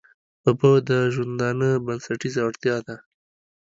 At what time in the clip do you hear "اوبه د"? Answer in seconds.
0.45-0.91